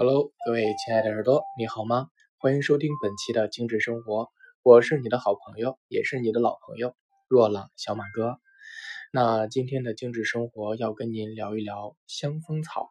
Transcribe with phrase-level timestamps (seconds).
[0.00, 2.06] Hello，各位亲爱的耳朵，你好吗？
[2.38, 4.28] 欢迎收听本期的精致生活，
[4.62, 6.94] 我是你的好朋友，也是你的老朋友
[7.26, 8.38] 若朗小马哥。
[9.12, 12.90] 那今天的精致生活要跟您聊一聊香蜂草。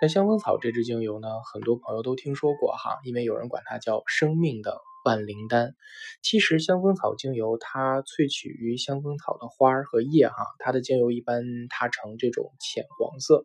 [0.00, 5.74] 那香蜂草这支精油呢，很多朋友都听说过哈，因为有人管它叫生命的万灵丹。
[6.22, 13.44] 其实香蜂草精油它萃取于香蜂草的花儿和叶哈，它的精油一般它呈这种浅黄色。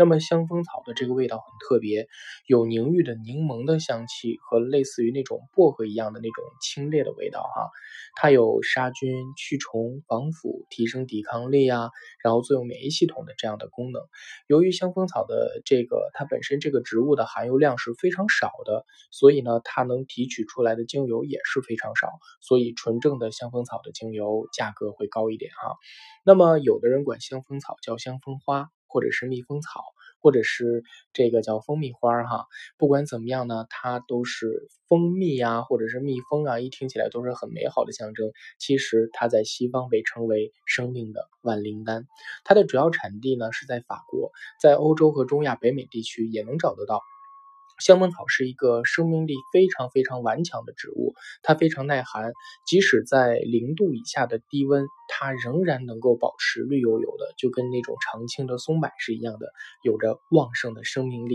[0.00, 2.08] 那么香蜂草的这个味道很特别，
[2.46, 7.68] 有凝郁的柠檬的香气和类似于那种薄荷一样的那种清冽的味道哈。
[8.14, 11.90] 它有杀菌、驱虫、防腐、提升抵抗力啊，
[12.24, 14.00] 然后作用免疫系统的这样的功能。
[14.46, 22.08] 由于香蜂草的这个它本身这个植物的含油量是非常少的，所以呢它能提取出来的精油也是非常少，
[22.40, 25.76] 所以纯正的香蜂草的精油价格会高一点哈。
[26.24, 28.70] 那么有的人管香蜂草叫香蜂花。
[28.90, 29.82] 或者是蜜蜂草，
[30.20, 32.46] 或者是这个叫蜂蜜花哈，
[32.76, 38.32] 不管怎么样呢，它都是蜂蜜呀，或者是蜜蜂啊，一听起来都是很美好的象征。
[38.58, 42.06] 其实它在西方被称为生命的万灵丹，
[42.44, 47.00] 它的主要产地呢是在法国，在欧洲和中亚、北美地区也能找得到。
[47.78, 52.30] 香蜂草是一个生命力非常非常顽强的植物，它非常耐寒，
[52.66, 61.34] 即使在零度以下的低温，它仍然能够保持绿油油的，就跟那种常青的松柏是一样的，有着旺盛的生命力。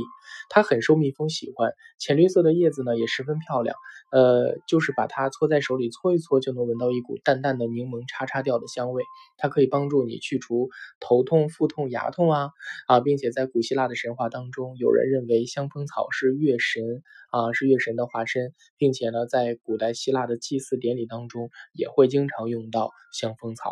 [0.49, 3.75] 它很受蜜蜂喜欢，浅绿色的叶子呢也十分漂亮。
[4.11, 9.03] 呃，就是把它搓在手里搓一搓，就能闻到一股淡淡的柠檬叉叉调的香味。
[9.35, 10.69] 它可以帮助你去除
[11.01, 12.51] 头痛、腹痛、牙痛啊
[12.87, 23.64] 啊，并且在古希腊的神话当中，有人认为香蜂草是月神啊，是月神的化身，并且呢，在古代希腊的祭祀典礼当中，也会经常用到香蜂草。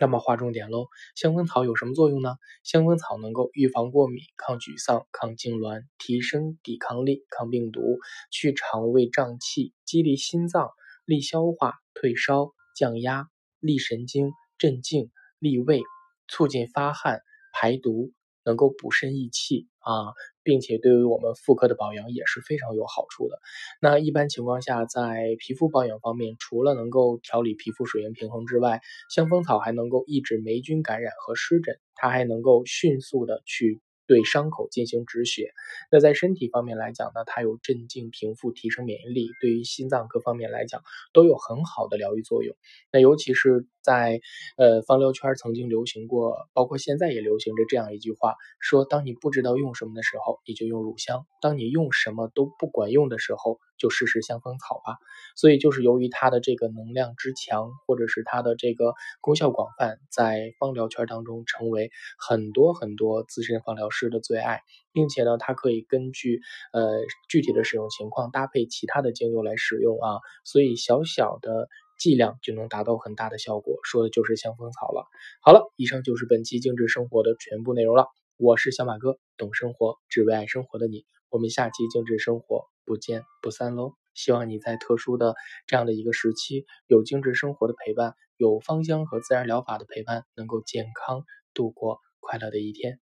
[0.00, 2.36] 那么划重点喽，香蜂草有什么作用呢？
[2.62, 7.98] 香蜂草能够预防过敏、抗沮丧、抗痉挛、提升抵抗力、抗病毒、
[8.30, 10.70] 去肠胃胀气、激励心脏、
[11.04, 13.28] 利消化、退烧、降压、
[13.60, 15.82] 利神经、镇静、利胃、
[16.28, 17.20] 促进发汗、
[17.52, 18.12] 排毒。
[18.46, 23.38] 能够补肾益气啊，并且对于我们妇科的保养也是非常有好处的。
[23.80, 28.80] 那一般情况下，在皮肤保养方面，除了能够调理皮肤水银平衡之外，
[29.10, 33.80] 香蜂草还能够抑制霉菌感染和湿疹，它还能够迅速的去。
[34.06, 35.54] 对伤口进行止血，
[35.90, 40.82] 那在身体方面来讲呢，它有镇静、平复、提升免疫力，对于心脏各方面来讲
[41.14, 42.54] 都有很好的疗愈作用。
[42.92, 44.20] 那尤其是在
[44.56, 54.98] 呃芳疗圈曾经流行过，包括现在也流行着这样一句话，说当你不知道用什么的时候，你就用乳香；当你用什么都不管用的时候，就试试香蜂草吧。
[55.36, 63.84] 所以就是由于它的这个能量之强，或者是它的这个功效广泛，在芳疗圈当中成为很多很多资深芳疗。
[63.90, 64.62] 师的最爱，
[64.92, 66.40] 并且呢，它可以根据
[66.72, 71.68] 呃具体的使用情况搭配其他的精油来使用啊，所以小小的
[72.04, 75.06] 剂量就能达到很大的效果，说的就是香风草了。
[75.40, 78.08] 好了，以上就是本期精致生活的全部内容了。
[78.36, 81.06] 我是小马哥，懂生活，只为爱生活的你。
[81.30, 83.94] 我们下期精致生活不见不散喽！
[84.12, 85.34] 希望你在特殊的
[85.66, 93.00] 这样的一个时期，有精致生活的陪伴，有芳香和自然疗法的陪伴，能够健康度过快乐的一天。